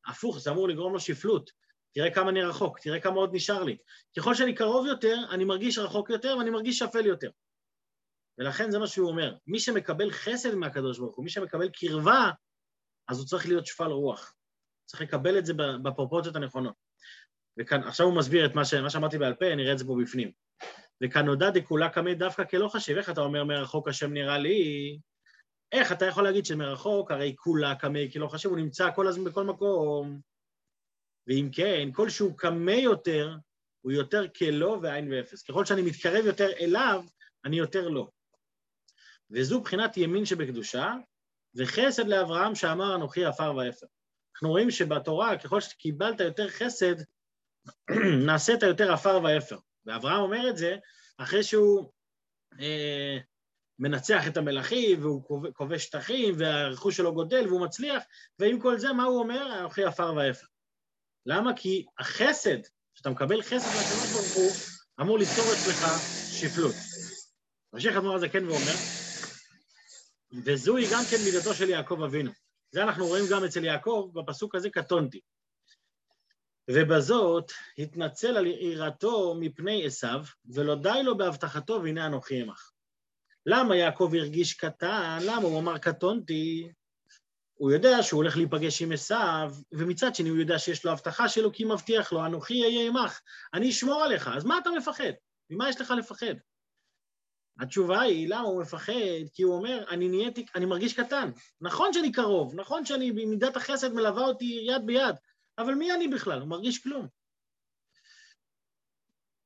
הפוך, 0.06 0.40
זה 0.40 0.52
אמור 0.52 0.68
לגרום 0.68 0.94
לו 0.94 1.00
שפלות. 1.00 1.52
תראה 1.94 2.12
כמה 2.12 2.29
אני 2.29 2.44
רחוק, 2.44 2.79
תראה 2.79 3.00
כמה 3.00 3.15
עוד 3.15 3.29
נשאר 3.34 3.63
לי. 3.63 3.77
ככל 4.17 4.34
שאני 4.34 4.56
קרוב 4.56 4.88
יותר, 4.88 5.17
אני 5.32 5.46
מרגיש 5.46 5.77
רחוק 5.77 6.10
יותר 6.10 6.36
ואני 6.38 6.50
מרגיש 6.50 6.79
שפל 6.79 7.06
יותר. 7.06 7.29
ולכן 8.38 8.72
זה 8.72 8.79
מה 8.79 8.88
שהוא 8.88 9.10
אומר, 9.10 9.36
מי 9.48 9.60
שמקבל 9.60 10.12
חסד 10.12 10.56
מהקדוש 10.56 11.00
ברוך 11.00 11.15
הוא, 11.15 11.24
מי 11.24 11.29
שמקבל 11.29 11.70
קרבה, 11.70 12.32
אז 13.08 13.20
הוא 13.20 13.27
צריך 13.27 13.48
להיות 13.48 13.65
שפל 13.65 13.91
רוח. 13.91 14.34
צריך 14.86 15.01
לקבל 15.01 15.38
את 15.38 15.46
זה 15.46 15.53
בפרופורציות 15.84 16.36
הנכונות. 16.36 16.74
וכאן, 17.60 17.84
עכשיו 17.84 18.06
הוא 18.06 18.15
מסביר 18.15 18.46
את 18.46 18.56
מה, 18.56 18.65
ש, 18.65 18.74
מה 18.74 18.89
שאמרתי 18.89 19.17
בעל 19.17 19.34
פה, 19.34 19.56
נראה 19.56 19.74
את 19.74 19.77
זה 19.77 19.86
פה 19.86 19.96
בפנים. 20.01 20.32
וכאן 21.03 21.25
נודע 21.25 21.50
דכולה 21.50 21.89
קמא 21.89 22.13
דווקא 22.13 22.44
כלא 22.44 22.67
חשיב, 22.67 22.98
איך 22.98 23.10
אתה 23.10 23.22
אומר 23.22 23.44
מרחוק 23.44 23.88
השם 23.88 24.13
נראה 24.13 24.38
לי? 24.38 25.00
איך 25.72 25.91
אתה 25.91 26.06
יכול 26.06 26.24
להגיד 26.24 26.46
שמרחוק, 26.46 27.12
הרי 27.12 27.36
כולה 27.38 27.75
קמא 27.75 28.00
כלא 28.13 28.27
חשיב, 28.27 28.51
הוא 28.51 28.60
נמצא 28.60 28.91
כל 28.96 29.08
הזמן 29.08 29.24
בכל 29.24 29.44
מקום. 29.44 30.20
ואם 31.27 31.50
כן, 31.53 31.89
כל 31.93 32.10
שהוא 32.10 32.38
קמא 32.38 32.72
יותר, 32.72 33.36
הוא 33.81 33.91
יותר 33.91 34.27
כלא 34.38 34.79
ועין 34.81 35.13
ואפס. 35.13 35.43
ככל 35.43 35.65
שאני 35.65 35.81
מתקרב 35.81 36.25
יותר 36.25 36.50
אליו, 36.60 37.03
אני 37.46 37.57
יותר 37.57 37.88
לא. 37.88 38.10
וזו 39.31 39.62
בחינת 39.62 39.98
ימין 39.98 40.25
שבקדושה, 40.25 40.93
וחסד 41.55 42.07
לאברהם 42.07 42.55
שאמר 42.55 42.96
אנוכי 42.96 43.25
עפר 43.25 43.55
ואפר. 43.55 43.88
אנחנו 44.36 44.50
רואים 44.50 44.72
שבתורה, 44.72 45.38
ככל 45.38 45.62
שקיבלת 45.62 46.19
יותר 46.19 46.50
חסד, 46.50 46.96
נעשית 48.27 48.63
יותר 48.63 48.93
עפר 48.93 49.19
ואפר. 49.24 49.57
ואברהם 49.86 50.22
אומר 50.22 50.50
את 50.50 50.57
זה 50.57 50.77
אחרי 51.17 51.43
שהוא 51.43 51.91
אה, 52.60 53.17
מנצח 53.79 54.27
את 54.27 54.38
המלכים, 54.38 55.01
והוא 55.01 55.24
כובש 55.53 55.84
שטחים, 55.84 56.36
והרכוש 56.38 56.98
שלו 56.98 57.13
גודל, 57.13 57.48
והוא 57.48 57.62
מצליח, 57.62 58.03
ועם 58.39 58.60
כל 58.60 58.77
זה, 58.77 58.93
מה 58.93 59.03
הוא 59.03 59.19
אומר? 59.19 59.60
אנוכי 59.60 59.84
עפר 59.84 60.13
ואפר. 60.15 60.48
למה? 61.27 61.51
כי 61.55 61.86
החסד, 62.00 62.57
כשאתה 62.93 63.10
מקבל 63.10 63.41
חסד 63.41 63.67
מהקדוש 63.67 64.13
ברוך 64.13 64.36
הוא, 64.36 64.51
אמור 65.01 65.17
ליצור 65.19 65.46
אצלך 65.53 65.86
שפלות. 66.31 66.75
ממשיך 67.74 67.96
אדמו"ר 67.96 68.15
הזקן 68.15 68.46
ואומר, 68.46 68.74
וזוהי 70.46 70.86
גם 70.93 71.03
כן 71.12 71.17
מידתו 71.25 71.53
של 71.53 71.69
יעקב 71.69 72.01
אבינו. 72.03 72.31
זה 72.72 72.84
אנחנו 72.84 73.07
רואים 73.07 73.25
גם 73.31 73.43
אצל 73.43 73.65
יעקב, 73.65 74.12
בפסוק 74.13 74.55
הזה 74.55 74.69
קטונתי. 74.69 75.22
ובזאת 76.72 77.51
התנצל 77.77 78.38
על 78.38 78.46
יראתו 78.46 79.36
מפני 79.39 79.86
עשיו, 79.86 80.25
ולא 80.46 80.75
די 80.75 81.03
לו 81.03 81.17
בהבטחתו, 81.17 81.79
והנה 81.84 82.05
אנוכי 82.05 82.41
עמך. 82.41 82.72
למה 83.46 83.75
יעקב 83.75 84.12
הרגיש 84.17 84.53
קטן? 84.53 85.19
למה 85.22 85.41
הוא 85.41 85.60
אמר 85.60 85.77
קטונתי? 85.77 86.72
הוא 87.58 87.72
יודע 87.72 88.04
שהוא 88.04 88.18
הולך 88.18 88.38
להיפגש 88.38 88.82
עם 88.82 88.92
עשיו, 88.92 89.54
ומצד 89.72 90.16
שני 90.16 90.30
הוא 90.30 90.38
יודע 90.38 90.60
שיש 90.60 90.86
לו 90.86 90.92
הבטחה 90.92 91.30
שלו, 91.30 91.54
כי 91.54 91.66
מבטיח 91.66 92.14
לו, 92.14 92.26
אנוכי 92.26 92.64
אהיה 92.64 92.88
עמך, 92.88 93.20
אני 93.54 93.70
אשמור 93.70 94.04
עליך, 94.04 94.28
אז 94.36 94.46
מה 94.46 94.58
אתה 94.58 94.70
מפחד? 94.78 95.12
ממה 95.50 95.70
יש 95.70 95.82
לך 95.82 95.94
לפחד? 95.98 96.34
התשובה 97.60 98.02
היא, 98.02 98.30
למה 98.30 98.42
הוא 98.42 98.62
מפחד? 98.62 98.94
כי 99.34 99.44
הוא 99.44 99.56
אומר, 99.56 99.86
אני 99.90 100.08
נהייתי, 100.08 100.46
אני 100.56 100.66
מרגיש 100.66 101.00
קטן. 101.00 101.32
נכון 101.62 101.94
שאני 101.94 102.12
קרוב, 102.12 102.56
נכון 102.56 102.86
שאני, 102.86 103.12
במידת 103.12 103.56
החסד 103.56 103.94
מלווה 103.94 104.24
אותי 104.24 104.60
יד 104.68 104.86
ביד, 104.86 105.16
אבל 105.58 105.74
מי 105.74 105.94
אני 105.94 106.08
בכלל? 106.08 106.40
הוא 106.40 106.48
מרגיש 106.48 106.84
כלום. 106.84 107.08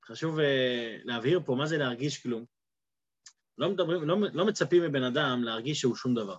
חשוב 0.05 0.39
uh, 0.39 0.41
להבהיר 1.03 1.41
פה 1.45 1.55
מה 1.55 1.65
זה 1.65 1.77
להרגיש 1.77 2.23
כלום. 2.23 2.45
לא, 3.57 3.69
מדברים, 3.69 4.03
לא, 4.03 4.17
לא 4.33 4.45
מצפים 4.45 4.83
מבן 4.83 5.03
אדם 5.03 5.43
להרגיש 5.43 5.79
שהוא 5.79 5.95
שום 5.95 6.15
דבר. 6.15 6.37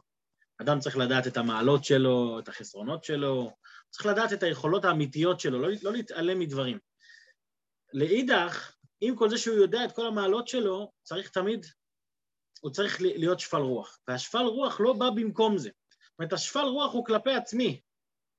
אדם 0.61 0.81
צריך 0.81 0.97
לדעת 0.97 1.27
את 1.27 1.37
המעלות 1.37 1.85
שלו, 1.85 2.39
את 2.39 2.49
החסרונות 2.49 3.05
שלו, 3.05 3.53
צריך 3.91 4.07
לדעת 4.07 4.33
את 4.33 4.43
היכולות 4.43 4.85
האמיתיות 4.85 5.41
שלו, 5.41 5.59
לא, 5.59 5.69
לא 5.83 5.93
להתעלם 5.93 6.39
מדברים. 6.39 6.79
לאידך, 7.93 8.73
עם 9.01 9.17
כל 9.17 9.31
זה 9.31 9.39
שהוא 9.39 9.57
יודע 9.57 9.85
את 9.85 9.93
כל 9.93 10.07
המעלות 10.07 10.49
שלו, 10.49 10.93
צריך 11.03 11.29
תמיד, 11.29 11.67
הוא 12.61 12.71
צריך 12.71 12.97
להיות 13.01 13.41
שפל 13.41 13.61
רוח. 13.61 13.99
והשפל 14.09 14.39
רוח 14.39 14.81
לא 14.81 14.93
בא 14.93 15.11
במקום 15.11 15.59
זה. 15.59 15.71
זאת 15.91 16.19
אומרת, 16.19 16.33
השפל 16.33 16.61
רוח 16.61 16.93
הוא 16.93 17.05
כלפי 17.05 17.35
עצמי, 17.35 17.81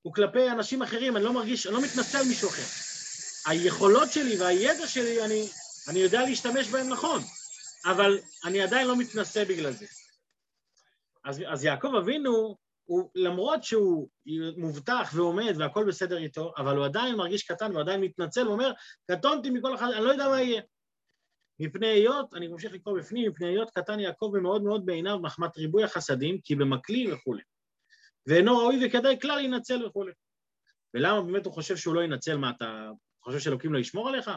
הוא 0.01 0.13
כלפי 0.13 0.49
אנשים 0.49 0.81
אחרים, 0.81 1.17
אני 1.17 1.25
לא 1.25 1.33
מרגיש, 1.33 1.67
אני 1.67 1.75
לא 1.75 1.81
מתנצל 1.81 2.17
על 2.17 2.25
מישהו 2.27 2.49
אחר. 2.49 2.63
היכולות 3.45 4.11
שלי 4.11 4.41
והידע 4.41 4.87
שלי, 4.87 5.25
אני, 5.25 5.47
אני 5.87 5.99
יודע 5.99 6.21
להשתמש 6.21 6.67
בהם 6.67 6.89
נכון, 6.89 7.21
אבל 7.85 8.19
אני 8.45 8.61
עדיין 8.61 8.87
לא 8.87 8.97
מתנשא 8.97 9.43
בגלל 9.43 9.71
זה. 9.71 9.85
אז, 11.23 11.43
אז 11.47 11.63
יעקב 11.63 11.95
אבינו, 11.95 12.57
הוא, 12.83 13.09
למרות 13.15 13.63
שהוא 13.63 14.09
מובטח 14.57 15.11
ועומד 15.15 15.53
והכל 15.57 15.85
בסדר 15.87 16.17
איתו, 16.17 16.53
אבל 16.57 16.77
הוא 16.77 16.85
עדיין 16.85 17.15
מרגיש 17.15 17.43
קטן, 17.43 17.71
הוא 17.71 17.81
עדיין 17.81 18.01
מתנצל, 18.01 18.41
הוא 18.41 18.53
אומר, 18.53 18.71
קטונתי 19.11 19.49
מכל 19.49 19.75
אחד, 19.75 19.87
אני 19.95 20.05
לא 20.05 20.11
יודע 20.11 20.27
מה 20.27 20.41
יהיה. 20.41 20.61
מפני 21.59 21.87
היות, 21.87 22.33
אני 22.33 22.47
ממשיך 22.47 22.73
לקרוא 22.73 22.99
בפנים, 22.99 23.31
מפני 23.31 23.47
היות 23.47 23.69
קטן 23.69 23.99
יעקב 23.99 24.31
ומאוד 24.33 24.63
מאוד 24.63 24.85
בעיניו 24.85 25.19
מחמת 25.19 25.57
ריבוי 25.57 25.83
החסדים, 25.83 26.41
כי 26.43 26.55
במקלי 26.55 27.13
וכולי. 27.13 27.41
ואינו 28.27 28.57
ראוי 28.57 28.85
וכדאי 28.85 29.19
כלל 29.19 29.39
ינצל 29.39 29.85
וכולי. 29.85 30.11
ולמה 30.93 31.21
באמת 31.21 31.45
הוא 31.45 31.53
חושב 31.53 31.77
שהוא 31.77 31.95
לא 31.95 32.03
ינצל? 32.03 32.37
מה, 32.37 32.49
אתה 32.49 32.89
חושב 33.21 33.39
שאלוקים 33.39 33.73
לא 33.73 33.79
ישמור 33.79 34.09
עליך? 34.09 34.31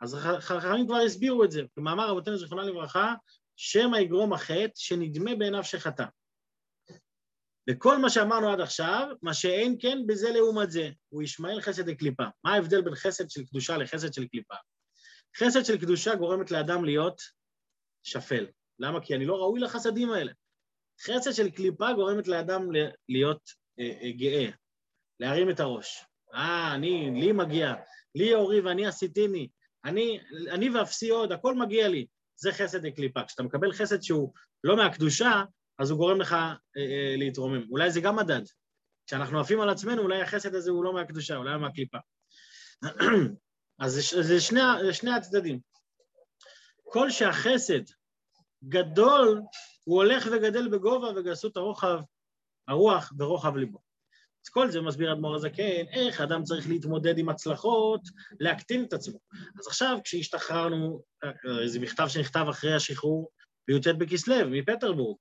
אז 0.00 0.14
חכמים 0.40 0.86
כבר 0.86 0.96
הסבירו 0.96 1.44
את 1.44 1.50
זה. 1.50 1.62
במאמר 1.76 2.08
רבותינו 2.08 2.36
זיכרונה 2.36 2.64
לברכה, 2.64 3.14
שמא 3.56 3.96
יגרום 3.96 4.32
החטא 4.32 4.72
שנדמה 4.74 5.34
בעיניו 5.34 5.64
שחטא. 5.64 6.04
וכל 7.70 7.98
מה 7.98 8.10
שאמרנו 8.10 8.48
עד 8.52 8.60
עכשיו, 8.60 9.08
מה 9.22 9.34
שאין 9.34 9.76
כן 9.80 9.98
בזה 10.06 10.30
לעומת 10.30 10.70
זה, 10.70 10.90
הוא 11.08 11.22
ישמעאל 11.22 11.60
חסד 11.60 11.88
לקליפה. 11.88 12.24
מה 12.44 12.54
ההבדל 12.54 12.82
בין 12.82 12.94
חסד 12.94 13.30
של 13.30 13.44
קדושה 13.44 13.76
לחסד 13.76 14.12
של 14.12 14.26
קליפה? 14.26 14.54
חסד 15.36 15.64
של 15.64 15.80
קדושה 15.80 16.14
גורמת 16.14 16.50
לאדם 16.50 16.84
להיות 16.84 17.20
שפל. 18.02 18.46
למה? 18.78 19.00
כי 19.00 19.14
אני 19.14 19.26
לא 19.26 19.34
ראוי 19.34 19.60
לחסדים 19.60 20.10
האלה. 20.10 20.32
חסד 21.00 21.32
של 21.32 21.50
קליפה 21.50 21.92
גורמת 21.92 22.28
לאדם 22.28 22.68
להיות 23.08 23.40
אה, 23.80 23.92
אה, 24.02 24.12
גאה, 24.12 24.50
להרים 25.20 25.50
את 25.50 25.60
הראש. 25.60 26.04
אה, 26.34 26.74
אני, 26.74 27.10
לי 27.20 27.32
מגיע, 27.32 27.74
לי 28.14 28.34
אורי 28.34 28.60
ואני 28.60 28.86
עשיתיני, 28.86 29.48
אני, 29.84 30.20
אני 30.50 30.70
ואפסי 30.70 31.10
עוד, 31.10 31.32
הכל 31.32 31.54
מגיע 31.54 31.88
לי. 31.88 32.06
זה 32.36 32.52
חסד 32.52 32.86
לקליפה. 32.86 33.24
כשאתה 33.24 33.42
מקבל 33.42 33.72
חסד 33.72 34.02
שהוא 34.02 34.32
לא 34.64 34.76
מהקדושה, 34.76 35.42
אז 35.78 35.90
הוא 35.90 35.98
גורם 35.98 36.20
לך 36.20 36.32
אה, 36.32 36.46
אה, 36.76 37.14
להתרומם. 37.16 37.70
אולי 37.70 37.90
זה 37.90 38.00
גם 38.00 38.16
מדד. 38.16 38.42
כשאנחנו 39.06 39.40
עפים 39.40 39.60
על 39.60 39.68
עצמנו, 39.68 40.02
אולי 40.02 40.22
החסד 40.22 40.54
הזה 40.54 40.70
הוא 40.70 40.84
לא 40.84 40.92
מהקדושה, 40.92 41.36
אולי 41.36 41.56
מהקליפה. 41.56 41.98
אז 43.82 43.92
זה, 43.92 44.22
זה, 44.22 44.40
שני, 44.40 44.60
זה 44.86 44.92
שני 44.92 45.10
הצדדים. 45.10 45.60
כל 46.82 47.10
שהחסד 47.10 47.80
גדול, 48.68 49.42
הוא 49.84 50.02
הולך 50.02 50.28
וגדל 50.32 50.68
בגובה 50.68 51.08
וגסות 51.16 51.56
הרוחב, 51.56 52.00
הרוח 52.68 53.12
ורוחב 53.18 53.56
ליבו. 53.56 53.78
אז 54.44 54.48
כל 54.48 54.70
זה 54.70 54.80
מסביר 54.80 55.12
אדמו"ר 55.12 55.34
הזקן, 55.34 55.86
איך 55.92 56.20
אדם 56.20 56.42
צריך 56.42 56.68
להתמודד 56.68 57.18
עם 57.18 57.28
הצלחות, 57.28 58.00
להקטין 58.40 58.84
את 58.84 58.92
עצמו. 58.92 59.18
אז 59.58 59.66
עכשיו, 59.66 59.98
כשהשתחררנו, 60.04 61.02
אה, 61.24 61.68
זה 61.68 61.80
מכתב 61.80 62.06
שנכתב 62.08 62.46
אחרי 62.50 62.74
השחרור 62.74 63.30
בי"ט 63.68 63.86
בכסלו, 63.86 64.50
מפטרבורג, 64.50 65.18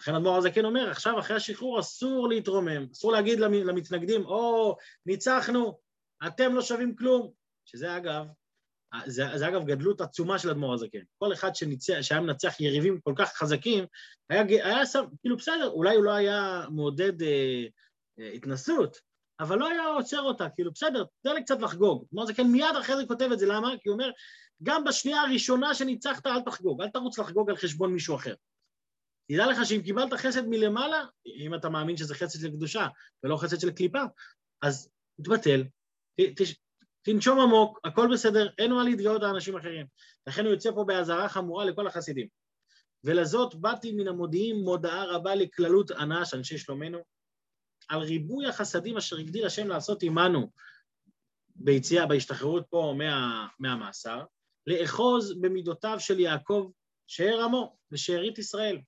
לכן 0.00 0.14
אדמו"ר 0.14 0.36
הזקן 0.36 0.64
אומר, 0.64 0.90
עכשיו 0.90 1.18
אחרי 1.18 1.36
השחרור 1.36 1.80
אסור 1.80 2.28
להתרומם, 2.28 2.86
אסור 2.92 3.12
להגיד 3.12 3.40
למתנגדים, 3.40 4.24
או, 4.24 4.76
ניצחנו, 5.06 5.78
אתם 6.26 6.54
לא 6.54 6.62
שווים 6.62 6.96
כלום, 6.96 7.30
שזה 7.64 7.96
אגב, 7.96 8.26
זה, 9.06 9.24
זה 9.34 9.48
אגב 9.48 9.64
גדלות 9.66 10.00
עצומה 10.00 10.38
של 10.38 10.50
אדמו"ר 10.50 10.74
הזקן. 10.74 10.98
כל 11.18 11.32
אחד 11.32 11.54
שניצח, 11.54 12.00
שהיה 12.00 12.20
מנצח 12.20 12.60
יריבים 12.60 13.00
כל 13.00 13.12
כך 13.16 13.32
חזקים, 13.32 13.84
היה, 14.30 14.42
היה 14.42 14.86
שם, 14.86 15.04
כאילו 15.20 15.36
בסדר, 15.36 15.68
אולי 15.68 15.96
הוא 15.96 16.04
לא 16.04 16.10
היה 16.10 16.64
מעודד 16.70 17.22
אה, 17.22 17.64
אה, 18.18 18.30
התנסות, 18.34 18.96
אבל 19.40 19.58
לא 19.58 19.68
היה 19.68 19.86
עוצר 19.86 20.20
אותה, 20.20 20.48
כאילו 20.48 20.72
בסדר, 20.72 21.04
תן 21.22 21.34
לי 21.34 21.42
קצת 21.44 21.60
לחגוג. 21.60 22.04
אדמו"ר 22.08 22.22
הזקן 22.22 22.46
מיד 22.46 22.76
אחרי 22.80 22.96
זה 22.96 23.06
כותב 23.06 23.28
את 23.32 23.38
זה, 23.38 23.46
למה? 23.46 23.70
כי 23.82 23.88
הוא 23.88 23.94
אומר, 23.94 24.10
גם 24.62 24.84
בשנייה 24.84 25.20
הראשונה 25.20 25.74
שניצחת 25.74 26.26
אל 26.26 26.40
תחגוג, 26.40 26.82
אל 26.82 26.88
תרוץ 26.88 27.18
לחגוג 27.18 27.50
על 27.50 27.56
חשבון 27.56 27.92
מישהו 27.92 28.16
אחר. 28.16 28.34
תדע 29.28 29.46
לך 29.46 29.66
שאם 29.66 29.82
קיבלת 29.84 30.12
חסד 30.12 30.46
מלמעלה, 30.46 31.04
אם 31.26 31.54
אתה 31.54 31.68
מאמין 31.68 31.96
שזה 31.96 32.14
חסד 32.14 32.40
של 32.40 32.50
קדושה 32.50 32.86
ולא 33.22 33.36
חסד 33.36 33.60
של 33.60 33.70
קליפה, 33.70 34.02
אז 34.62 34.90
תתבטל, 35.16 35.64
תנשום 37.02 37.40
עמוק, 37.40 37.80
הכל 37.84 38.08
בסדר, 38.12 38.48
אין 38.58 38.72
מה 38.72 38.84
להתגאות 38.84 39.22
על 39.22 39.28
אנשים 39.28 39.56
אחרים. 39.56 39.86
לכן 40.26 40.44
הוא 40.44 40.52
יוצא 40.52 40.70
פה 40.70 40.84
באזהרה 40.84 41.28
חמורה 41.28 41.64
לכל 41.64 41.86
החסידים. 41.86 42.28
ולזאת 43.04 43.54
באתי 43.54 43.92
מן 43.92 44.08
המודיעים 44.08 44.56
מודעה 44.56 45.04
רבה 45.04 45.34
לכללות 45.34 45.90
אנש, 45.90 46.34
אנשי 46.34 46.58
שלומנו, 46.58 46.98
על 47.88 48.00
ריבוי 48.00 48.46
החסדים 48.46 48.96
אשר 48.96 49.16
הגדיל 49.16 49.46
השם 49.46 49.68
לעשות 49.68 50.02
עמנו 50.02 50.50
ביציאה, 51.56 52.06
בהשתחררות 52.06 52.66
פה 52.70 52.94
מה, 52.98 53.46
מהמאסר, 53.58 54.24
לאחוז 54.66 55.40
במידותיו 55.40 55.96
של 56.00 56.20
יעקב, 56.20 56.70
שאר 57.06 57.44
עמו 57.44 57.76
ושארית 57.92 58.38
ישראל. 58.38 58.80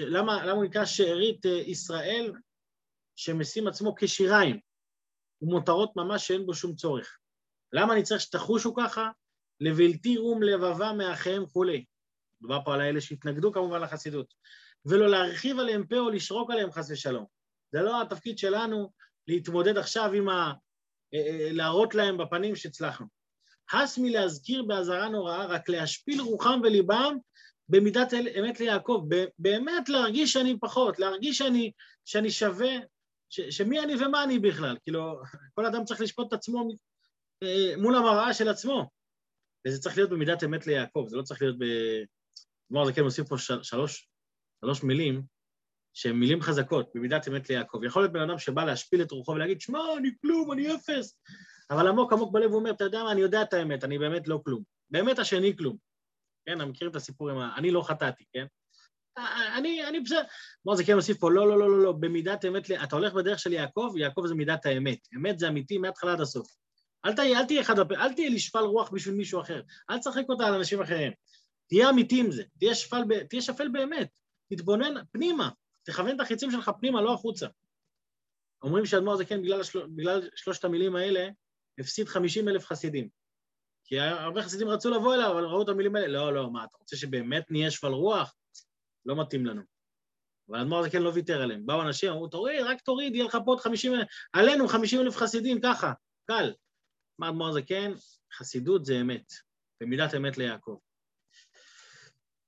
למה, 0.00 0.44
למה 0.44 0.52
הוא 0.52 0.64
נקרא 0.64 0.84
שארית 0.84 1.46
אה, 1.46 1.50
ישראל, 1.50 2.32
שמשים 3.16 3.68
עצמו 3.68 3.94
כשיריים, 3.98 4.60
ומותרות 5.42 5.96
ממש 5.96 6.26
שאין 6.26 6.46
בו 6.46 6.54
שום 6.54 6.74
צורך. 6.74 7.18
למה 7.72 7.94
אני 7.94 8.02
צריך 8.02 8.20
שתחושו 8.20 8.74
ככה? 8.74 9.10
לבלתי 9.60 10.16
רום 10.16 10.42
לבבה 10.42 10.92
מאחיהם 10.92 11.46
כולי. 11.46 11.84
מדובר 12.40 12.64
פה 12.64 12.74
על 12.74 12.80
האלה 12.80 13.00
שהתנגדו 13.00 13.52
כמובן 13.52 13.80
לחסידות. 13.80 14.34
ולא 14.86 15.10
להרחיב 15.10 15.58
עליהם 15.58 15.86
פה 15.86 15.96
או 15.96 16.10
לשרוק 16.10 16.50
עליהם 16.50 16.72
חס 16.72 16.90
ושלום. 16.90 17.26
זה 17.72 17.82
לא 17.82 18.02
התפקיד 18.02 18.38
שלנו 18.38 18.90
להתמודד 19.28 19.78
עכשיו 19.78 20.12
עם 20.12 20.28
ה... 20.28 20.52
אה, 21.14 21.18
אה, 21.18 21.48
להראות 21.52 21.94
להם 21.94 22.18
בפנים 22.18 22.56
שהצלחנו. 22.56 23.06
הס 23.72 23.98
מלהזכיר 23.98 24.62
באזהרה 24.62 25.08
נוראה, 25.08 25.46
רק 25.46 25.68
להשפיל 25.68 26.20
רוחם 26.20 26.60
וליבם 26.62 27.16
במידת 27.68 28.12
אמת 28.40 28.60
ליעקב, 28.60 29.04
באמת 29.38 29.88
להרגיש 29.88 30.32
שאני 30.32 30.58
פחות, 30.60 30.98
להרגיש 30.98 31.38
שאני, 31.38 31.72
שאני 32.04 32.30
שווה, 32.30 32.72
ש, 33.30 33.40
שמי 33.40 33.80
אני 33.80 33.94
ומה 33.94 34.24
אני 34.24 34.38
בכלל. 34.38 34.76
כאילו, 34.82 35.20
כל 35.54 35.66
אדם 35.66 35.84
צריך 35.84 36.00
לשפוט 36.00 36.28
את 36.28 36.32
עצמו 36.32 36.68
אה, 37.42 37.76
מול 37.76 37.96
המראה 37.96 38.34
של 38.34 38.48
עצמו. 38.48 38.90
וזה 39.66 39.78
צריך 39.78 39.96
להיות 39.96 40.10
במידת 40.10 40.44
אמת 40.44 40.66
ליעקב, 40.66 41.06
זה 41.08 41.16
לא 41.16 41.22
צריך 41.22 41.42
להיות 41.42 41.58
ב... 41.58 41.64
כלומר, 42.68 42.86
זה 42.86 42.92
כן 42.92 43.02
מוסיף 43.02 43.28
פה 43.28 43.38
של, 43.38 43.62
שלוש, 43.62 44.08
שלוש 44.60 44.82
מילים 44.82 45.22
שהן 45.94 46.16
מילים 46.16 46.40
חזקות, 46.40 46.90
במידת 46.94 47.28
אמת 47.28 47.50
ליעקב. 47.50 47.80
יכול 47.84 48.02
להיות 48.02 48.12
בן 48.12 48.20
אדם 48.20 48.38
שבא 48.38 48.64
להשפיל 48.64 49.02
את 49.02 49.10
רוחו 49.10 49.32
ולהגיד, 49.32 49.60
שמע, 49.60 49.78
אני 49.98 50.10
כלום, 50.20 50.52
אני 50.52 50.74
אפס. 50.74 51.18
אבל 51.70 51.88
עמוק 51.88 52.12
עמוק 52.12 52.32
בלב 52.32 52.50
הוא 52.50 52.58
אומר, 52.58 52.70
אתה 52.70 52.84
יודע 52.84 53.02
מה, 53.02 53.12
אני 53.12 53.20
יודע 53.20 53.42
את 53.42 53.52
האמת, 53.52 53.84
אני 53.84 53.98
באמת 53.98 54.28
לא 54.28 54.40
כלום. 54.44 54.62
באמת 54.90 55.18
השני 55.18 55.56
כלום. 55.56 55.76
כן, 56.46 56.60
אני 56.60 56.70
מכיר 56.70 56.88
את 56.88 56.96
הסיפור 56.96 57.30
עם 57.30 57.38
ה... 57.38 57.54
אני 57.56 57.70
לא 57.70 57.82
חטאתי, 57.82 58.24
כן? 58.32 58.46
אני, 59.56 59.88
אני 59.88 60.00
בסדר. 60.00 60.22
מה 60.64 60.76
זה 60.76 60.84
כן 60.84 60.94
מוסיף 60.94 61.18
פה, 61.18 61.30
לא, 61.30 61.48
לא, 61.48 61.58
לא, 61.58 61.70
לא, 61.70 61.82
לא, 61.82 61.92
במידת 61.92 62.44
אמת, 62.44 62.70
אתה 62.70 62.96
הולך 62.96 63.12
בדרך 63.12 63.38
של 63.38 63.52
יעקב, 63.52 63.92
יעקב 63.96 64.22
זה 64.26 64.34
מידת 64.34 64.66
האמת. 64.66 64.98
אמת 65.16 65.38
זה 65.38 65.48
אמיתי 65.48 65.78
מההתחלה 65.78 66.12
עד 66.12 66.20
הסוף. 66.20 66.46
אל 67.04 67.12
תהיה, 67.12 67.40
אל 67.40 67.44
תהיה 67.44 67.60
אחד, 67.60 67.92
אל 67.92 68.12
תהיה 68.12 68.30
לשפל 68.30 68.58
רוח 68.58 68.90
בשביל 68.90 69.14
מישהו 69.14 69.40
אחר. 69.40 69.62
אל 69.90 69.98
תשחק 69.98 70.24
אותה 70.28 70.46
על 70.46 70.54
אנשים 70.54 70.82
אחרים. 70.82 71.12
תהיה 71.68 71.90
אמיתי 71.90 72.20
עם 72.20 72.30
זה, 72.30 72.42
תהיה 72.58 72.74
שפל, 72.74 73.02
תהיה 73.28 73.42
שפל 73.42 73.68
באמת. 73.68 74.08
תתבונן 74.48 74.94
פנימה, 75.12 75.50
תכוון 75.82 76.16
את 76.16 76.20
החיצים 76.20 76.50
שלך 76.50 76.70
פנימה, 76.80 77.02
לא 77.02 77.14
החוצה. 77.14 77.46
אומרים 78.62 78.86
שאדמו"ר 78.86 79.16
זה 79.16 79.24
כן, 79.24 79.42
בגלל, 79.42 79.60
השל... 79.60 79.86
בגלל 79.86 80.28
שלושת 80.36 80.64
המילים 80.64 80.96
האלה, 80.96 81.28
הפסיד 81.78 82.08
50 82.08 82.48
אלף 82.48 82.66
חסידים. 82.66 83.08
כי 83.84 84.00
הרבה 84.00 84.42
חסידים 84.42 84.68
רצו 84.68 84.90
לבוא 84.90 85.14
אליו, 85.14 85.30
אבל 85.32 85.44
ראו 85.44 85.62
את 85.62 85.68
המילים 85.68 85.96
האלה, 85.96 86.08
לא, 86.08 86.34
לא, 86.34 86.50
מה, 86.50 86.64
אתה 86.64 86.76
רוצה 86.78 86.96
שבאמת 86.96 87.50
נהיה 87.50 87.70
שפל 87.70 87.86
רוח? 87.86 88.34
לא 89.06 89.20
מתאים 89.20 89.46
לנו. 89.46 89.62
אבל 90.48 90.58
האדמו"ר 90.58 90.78
הזה 90.78 90.90
כן 90.90 91.02
לא 91.02 91.10
ויתר 91.14 91.42
עליהם. 91.42 91.66
באו 91.66 91.82
אנשים, 91.82 92.10
אמרו, 92.10 92.28
תוריד, 92.28 92.62
רק 92.62 92.80
תוריד, 92.80 93.14
יהיה 93.14 93.24
לך 93.24 93.38
פה 93.44 93.50
עוד 93.50 93.60
50 93.60 93.94
אלף, 93.94 94.08
עלינו 94.32 94.68
50 94.68 95.00
אלף 95.00 95.16
חסידים, 95.16 95.60
ככה, 95.60 95.92
קל. 96.26 96.52
מה 97.18 97.26
האדמו"ר 97.26 97.48
הזה 97.48 97.62
כן? 97.62 97.92
חסידות 98.32 98.84
זה 98.84 99.00
אמת, 99.00 99.32
במידת 99.80 100.14
אמת 100.14 100.38
ליעקב. 100.38 100.78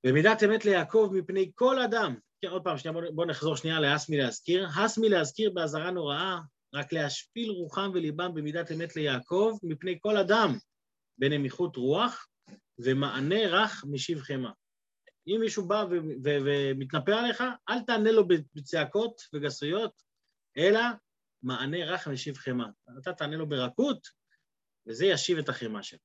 במידת 0.07 0.43
אמת 0.43 0.65
ליעקב 0.65 1.11
מפני 1.13 1.51
כל 1.55 1.79
אדם. 1.79 2.17
כן, 2.41 2.49
עוד 2.49 2.65
פעם, 2.65 2.79
שנייה, 2.79 3.11
בואו 3.15 3.29
נחזור 3.29 3.57
שנייה 3.57 3.81
להס 3.81 4.11
מלהזכיר. 4.11 4.69
הס 4.77 4.99
מלהזכיר 4.99 5.51
באזהרה 5.51 5.91
נוראה, 5.91 6.39
רק 6.75 6.93
להשפיל 6.93 7.51
רוחם 7.51 7.91
וליבם 7.95 8.35
במידת 8.35 8.73
אמת 8.73 8.97
ליעקב 8.97 9.59
מפני 9.63 9.99
כל 10.01 10.17
אדם 10.17 10.59
בנמיכות 11.19 11.77
רוח 11.77 12.29
ומענה 12.79 13.47
רך 13.49 13.85
משיב 13.89 14.21
חמא. 14.21 14.51
אם 15.27 15.41
מישהו 15.41 15.69
בא 15.69 15.85
ומתנפל 16.23 17.13
עליך, 17.13 17.45
אל 17.69 17.81
תענה 17.81 18.13
לו 18.13 18.29
בצעקות 18.55 19.21
וגסויות, 19.33 20.03
אלא 20.57 20.81
מענה 21.43 21.85
רך 21.85 22.09
משיב 22.09 22.37
חמא. 22.37 22.65
אתה 22.99 23.13
תענה 23.13 23.37
לו 23.37 23.49
ברכות, 23.49 24.07
וזה 24.87 25.07
ישיב 25.07 25.39
את 25.39 25.49
החמא 25.49 25.83
שלו. 25.83 25.99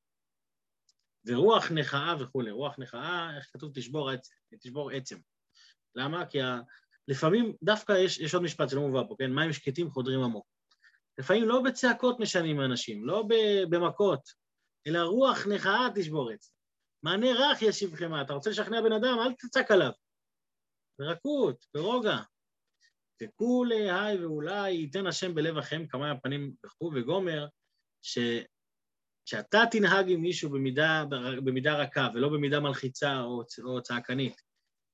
ורוח 1.25 1.71
נחאה 1.71 2.15
וכולי. 2.19 2.51
רוח 2.51 2.79
נחאה, 2.79 3.37
איך 3.37 3.49
כתוב? 3.53 3.71
תשבור. 3.73 4.09
תשבור 4.59 4.91
עצם. 4.91 5.17
למה? 5.95 6.25
כי 6.25 6.41
ה... 6.41 6.59
לפעמים, 7.07 7.55
דווקא 7.63 7.91
יש, 7.91 8.19
יש 8.19 8.33
עוד 8.33 8.43
משפט 8.43 8.69
שלא 8.69 8.81
מובא 8.81 9.03
פה, 9.07 9.15
כן? 9.19 9.33
מים 9.33 9.53
שקטים 9.53 9.89
חודרים 9.89 10.23
עמוק. 10.23 10.45
לפעמים 11.17 11.47
לא 11.47 11.61
בצעקות 11.61 12.19
משנים 12.19 12.61
אנשים, 12.61 13.05
לא 13.05 13.23
במכות, 13.69 14.40
אלא 14.87 14.99
רוח 14.99 15.47
נחאה 15.47 15.87
תשבור 15.95 16.29
עצם. 16.29 16.53
מענה 17.03 17.27
רך 17.31 17.61
ישיב 17.61 17.95
חמא. 17.95 18.21
אתה 18.21 18.33
רוצה 18.33 18.49
לשכנע 18.49 18.81
בן 18.81 18.91
אדם, 18.91 19.17
אל 19.19 19.33
תצעק 19.33 19.71
עליו. 19.71 19.91
ברכות, 20.99 21.65
ברוגע. 21.73 22.17
וכולי 23.23 23.91
היי 23.91 24.25
ואולי 24.25 24.71
ייתן 24.71 25.07
השם 25.07 25.35
בלבכם 25.35 25.85
כמה 25.87 26.11
הפנים 26.11 26.53
וכו' 26.65 26.91
וגומר, 26.95 27.47
שכשאתה 28.01 29.63
תנהג 29.71 30.09
עם 30.09 30.21
מישהו 30.21 30.49
במידה, 30.49 31.03
במידה 31.43 31.75
רכה 31.75 32.07
ולא 32.13 32.29
במידה 32.29 32.59
מלחיצה 32.59 33.21
או, 33.21 33.43
או 33.63 33.81
צעקנית, 33.81 34.41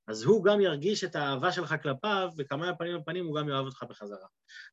אז 0.08 0.22
הוא 0.22 0.44
גם 0.44 0.60
ירגיש 0.60 1.04
את 1.04 1.16
האהבה 1.16 1.52
שלך 1.52 1.74
כלפיו, 1.82 2.30
וכמה 2.38 2.68
הפנים 2.68 2.96
הפנים 2.96 3.26
הוא 3.26 3.40
גם 3.40 3.48
יאהב 3.48 3.66
אותך 3.66 3.82
בחזרה. 3.82 4.26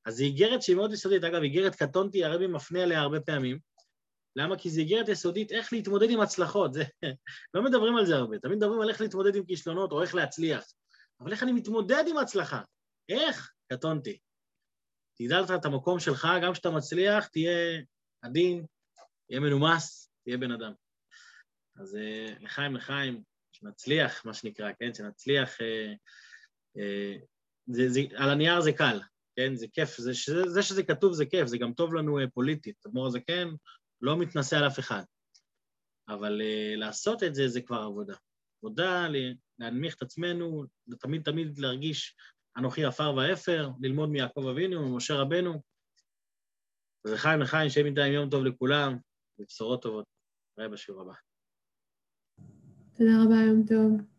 אז 0.06 0.16
זו 0.16 0.24
איגרת 0.24 0.62
שהיא 0.62 0.76
מאוד 0.76 0.94
יסודית. 0.94 1.24
אגב, 1.24 1.42
איגרת 1.42 1.76
קטונתי, 1.76 2.24
הרבי 2.24 2.48
מפנה 2.48 2.84
עליה 2.84 3.00
הרבה 3.00 3.20
פעמים. 3.20 3.60
למה? 4.36 4.58
כי 4.58 4.70
זו 4.70 4.80
איגרת 4.82 5.10
יסודית 5.10 5.52
איך 5.52 5.74
להתמודד 5.74 6.10
עם 6.10 6.22
הצלחות. 6.22 6.74
זה... 6.74 6.84
לא 7.54 7.64
מדברים 7.64 7.98
על 7.98 8.06
זה 8.06 8.16
הרבה, 8.16 8.40
תמיד 8.40 8.58
מדברים 8.58 8.82
על 8.82 8.90
איך 8.90 9.02
להתמודד 9.02 9.36
עם 9.36 9.46
כישלונות 9.46 9.92
או 9.92 10.02
איך 10.02 10.16
להצליח. 10.16 10.64
אבל 11.20 11.32
איך 11.32 11.44
אני 11.44 11.52
מתמודד 11.52 12.04
עם 12.08 12.18
הצלחה? 12.18 12.62
איך? 13.10 13.52
קטונתי. 13.74 14.20
תדע 15.18 15.42
לך 15.42 15.52
את 15.52 15.66
המקום 15.66 16.00
שלך, 16.00 16.28
גם 16.44 16.54
כשאתה 16.54 16.70
מצליח, 16.70 17.28
תהיה 17.28 17.82
עדין, 18.22 18.66
תהיה 19.28 19.40
מנומס, 19.40 20.12
תהיה 20.24 20.38
בן 20.38 20.52
אדם. 20.52 20.74
אז 21.82 21.96
אה, 21.96 22.34
לחיים, 22.40 22.76
לחיים, 22.76 23.24
שנצליח, 23.52 24.26
מה 24.26 24.34
שנקרא, 24.34 24.72
כן? 24.80 24.94
שנצליח... 24.94 25.62
אה, 25.62 25.94
אה, 26.78 27.16
זה, 27.68 27.90
זה, 27.90 28.02
על 28.16 28.30
הנייר 28.30 28.62
זה 28.62 28.72
קל, 28.72 29.00
כן? 29.36 29.56
זה 29.56 29.68
כיף, 29.74 29.98
זה, 29.98 30.12
זה, 30.28 30.50
זה 30.50 30.62
שזה 30.62 30.84
כתוב 30.84 31.14
זה 31.14 31.26
כיף, 31.26 31.48
זה 31.48 31.58
גם 31.58 31.74
טוב 31.74 31.94
לנו 31.94 32.20
אה, 32.20 32.28
פוליטית. 32.34 32.86
אדמו"ר 32.86 33.08
הזקן 33.08 33.50
לא 34.06 34.18
מתנשא 34.18 34.58
על 34.58 34.68
אף 34.68 34.80
אחד. 34.80 35.04
אבל 36.10 36.42
אה, 36.42 36.74
לעשות 36.76 37.24
את 37.24 37.36
זה, 37.36 37.48
זה 37.48 37.62
כבר 37.62 37.78
עבודה. 37.78 38.16
עבודה, 38.64 39.08
להנמיך 39.60 39.96
את 39.96 40.02
עצמנו, 40.02 40.66
תמיד 41.00 41.24
תמיד 41.24 41.60
להרגיש 41.60 42.16
אנוכי 42.58 42.86
עפר 42.86 43.16
ואפר, 43.16 43.70
ללמוד 43.82 44.10
מיעקב 44.10 44.48
אבינו, 44.48 44.90
ממשה 44.90 45.14
רבנו. 45.14 45.62
אז 47.06 47.12
לחיים 47.12 47.40
לחיים, 47.40 47.70
שיהיה 47.70 47.92
מדי 47.92 48.08
יום 48.08 48.30
טוב 48.30 48.46
לכולם, 48.46 48.98
ובשורות 49.40 49.82
טובות. 49.82 50.06
נראה 50.58 50.70
בשיעור 50.70 51.02
הבא. 51.02 51.14
תודה 52.98 53.12
רבה, 53.24 53.36
יום 53.36 53.64
טוב. 53.68 54.15